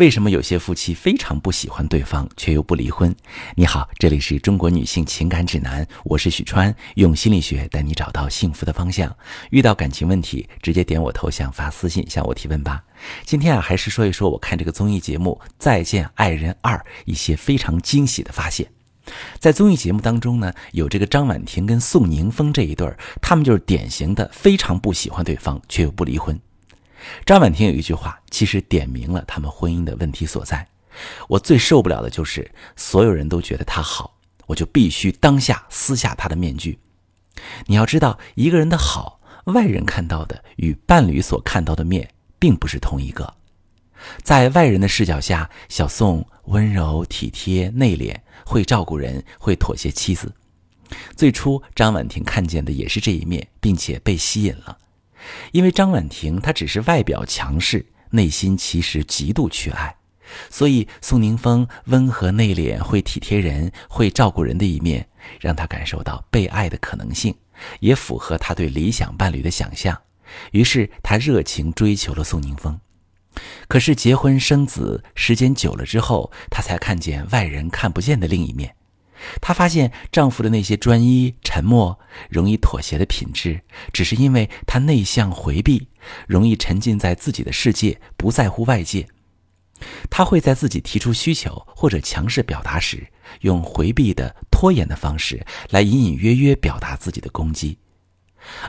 [0.00, 3.14] 为什么有些夫妻非常不喜欢对方却又不离婚？
[3.54, 9.14] 你好，这里是中国女性情感指南，我是许川，用心理学带你找到幸福的方向。
[9.50, 12.82] 遇到感情问题，直接点我头像发私信向我提问吧。
[13.26, 18.66] 今天啊，还是说一说我看这个综艺节目《再见爱人二》一些非常惊喜的发现。
[19.38, 26.40] 在综艺节目当中呢，有这个张婉婷跟宋宁峰这一对儿，他们就是典型的非常不喜欢对方却又不离婚。
[27.24, 30.66] 张婉婷有一句话，其实点明了他们婚姻的问题所在。
[31.28, 34.16] 我最受不了的就是所有人都觉得他好，
[34.46, 36.78] 我就必须当下撕下他的面具。
[37.66, 43.34] 你要知道，一个人的好，外人看到的与伴侣所看到的面并不是同一个。
[44.22, 50.32] 在外人的视角下，小宋温柔体贴、内敛，会照顾人，会妥协妻子。
[51.14, 54.76] 最初，张婉婷看见的也是这一面，并且被吸引了。
[55.52, 59.94] 因为张婉婷她只是外表强势，内心其实极度缺爱，
[60.48, 65.06] 所以宋宁峰温和内敛、会体贴人、会照顾人的一面，
[65.40, 67.34] 让她感受到被爱的可能性，
[67.80, 70.00] 也符合她对理想伴侣的想象。
[70.52, 72.78] 于是她热情追求了宋宁峰。
[73.68, 78.74] 可是结婚生子时间久了之后，她才看见外人看不见的另一面。
[79.40, 83.60] 她发现丈夫的那些专一、沉默、容易妥协的品质，
[83.92, 85.88] 只是因为她内向、回避，
[86.26, 89.06] 容易沉浸在自己的世界，不在乎外界。
[90.10, 93.06] 她会在自己提出需求或者强势表达时，
[93.40, 97.78] 用回避的、拖延的方式来隐隐约约表达自己的攻击，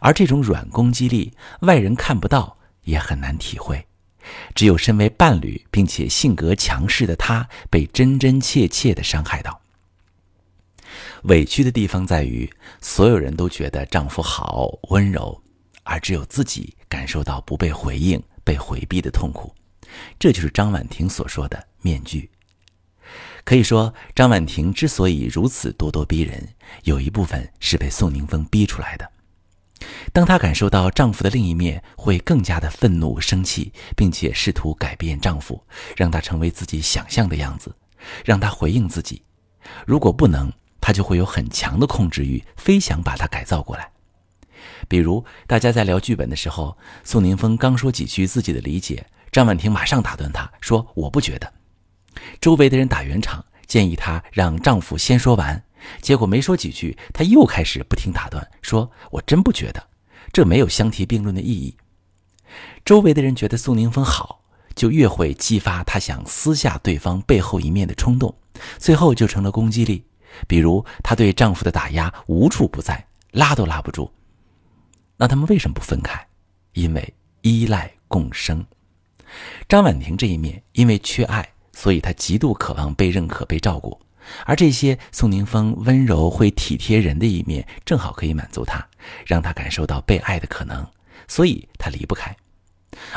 [0.00, 3.84] 而这种软攻击力，外人看不到，也很难体会。
[4.54, 9.59] 只有身为伴侣并且性格强势的他，被真真切切地伤害到。
[11.24, 15.40] 委屈的地方在于，所有人都觉得丈夫好温柔，
[15.82, 19.54] 而只有自己感受到不被回应、被回避的痛苦。
[20.18, 22.30] 这就是张婉婷所说的面具。
[23.44, 26.48] 可以说，张婉婷之所以如此咄咄逼人，
[26.84, 29.10] 有一部分是被宋宁峰逼出来的。
[30.12, 35.60] 当她感受到丈夫的另一面，会更加的愤怒、生气，并且试图改变丈夫，
[35.96, 37.74] 让他成为自己想象的样子，
[38.24, 39.22] 让他回应自己。
[39.86, 43.90] 如果不能，他就会有很强的控制欲，非想把他改造过来。
[44.88, 51.52] 比如，大家在聊剧本的时候，宋宁峰刚说几句自己的理解，张婉婷马上打断他说：“我不觉得。”
[52.40, 55.62] 周围的人打圆场，建议她让丈夫先说完。
[56.02, 59.88] 结果没说几句，她又开始不停打断，说：“我真不觉得，
[60.32, 61.76] 这没有相提并论的意义。”
[62.84, 64.42] 周围的人觉得宋宁峰好，
[64.74, 68.34] 就越会激发他想撕下对方背后一面的冲动，
[68.76, 70.04] 最后就成了攻击力。
[70.46, 74.10] 比如，她对丈夫的打压无处不在，拉都拉不住。
[75.16, 76.26] 那他们为什么不分开？
[76.72, 78.64] 因为依赖共生。
[79.68, 84.00] 张婉婷这一面，因为缺爱，所以她极度渴望被认可、被照顾。
[84.44, 88.86] 而这些宋宁峰温柔、会体贴人的一面，正好可以满足她，
[89.26, 90.86] 让她感受到被爱的可能，
[91.28, 92.34] 所以她离不开。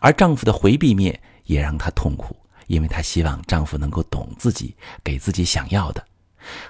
[0.00, 2.36] 而丈夫的回避面也让她痛苦，
[2.66, 6.04] 因为她希望丈夫能够懂自己，给自己想要的。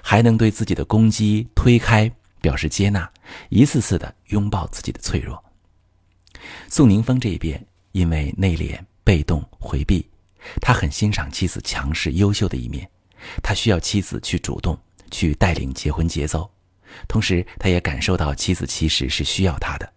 [0.01, 3.09] 还能对自己的攻击推开，表示接纳，
[3.49, 5.43] 一次次的拥抱自己的脆弱。
[6.67, 10.07] 宋宁峰这一边因为内敛、被动、回避，
[10.61, 12.89] 他很欣赏妻子强势、优秀的一面，
[13.43, 14.79] 他需要妻子去主动，
[15.11, 16.49] 去带领结婚节奏。
[17.07, 19.93] 同时，他也感受到妻子其实是需要他的，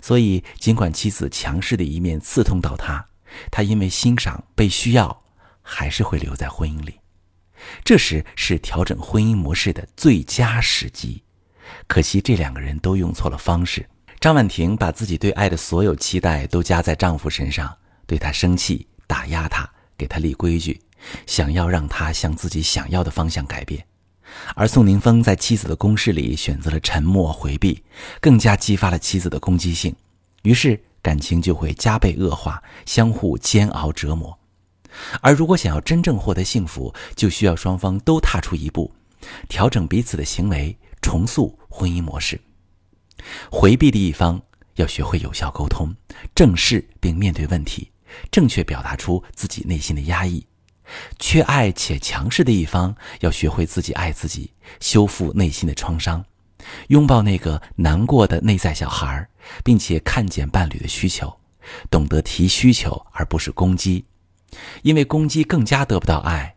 [0.00, 3.04] 所以尽管妻子强势的一面刺痛到他，
[3.50, 5.22] 他因为欣赏被需要，
[5.60, 6.98] 还是会留在婚姻里。
[7.84, 11.22] 这时是调整婚姻模式的最佳时机，
[11.86, 13.86] 可惜这两个人都用错了方式。
[14.20, 19.68] 张婉婷把自己对爱的所有期待都加在丈夫身上，对他生气、打压他、
[19.98, 20.80] 给他立规矩，
[21.26, 23.84] 想要让他向自己想要的方向改变。
[24.54, 27.82] 而宋宁峰在妻子的攻势里选择了沉默回避，
[28.20, 29.94] 更加激发了妻子的攻击性，
[30.42, 34.38] 于是感情就会加倍恶化，相互煎熬折磨。
[35.20, 38.92] 而如果想要真正获得幸福，就需要双方都踏出一步，
[39.48, 42.40] 调整彼此的行为，重塑婚姻模式。
[43.50, 44.40] 回避的一方
[44.74, 45.94] 要学会有效沟通，
[46.34, 47.90] 正视并面对问题，
[48.30, 50.44] 正确表达出自己内心的压抑；
[51.18, 56.24] 缺爱且强势的一方要学会自己爱自己，修复内心的创伤，
[56.88, 59.28] 拥抱那个难过的内在小孩，
[59.62, 61.32] 并且看见伴侣的需求，
[61.90, 64.04] 懂得提需求而不是攻击。
[64.82, 66.54] 因为攻击更加得不到爱，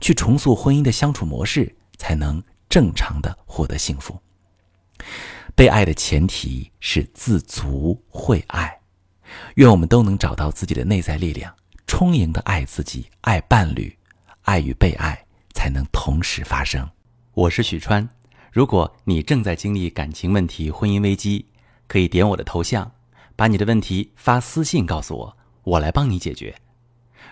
[0.00, 4.18] 去重塑婚姻的相处模式，才能正常的获得幸福。
[5.54, 8.78] 被爱的前提是自足会爱。
[9.56, 11.54] 愿我们都能找到自己的内在力量，
[11.86, 13.94] 充盈的爱自己、爱伴侣，
[14.42, 15.22] 爱与被爱
[15.52, 16.88] 才能同时发生。
[17.34, 18.08] 我是许川，
[18.52, 21.44] 如果你正在经历感情问题、婚姻危机，
[21.86, 22.90] 可以点我的头像，
[23.36, 26.54] 把你的问题发私信告诉我，我来帮你解决。